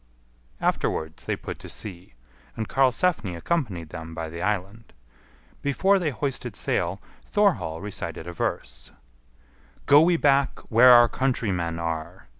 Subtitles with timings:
[0.59, 2.15] Afterwards they put to sea,
[2.55, 4.93] and Karlsefni accompanied them by the island.
[5.61, 8.89] Before they hoisted sail Thorhall recited a verse:
[9.85, 12.25] "Go we back where our countrymen are.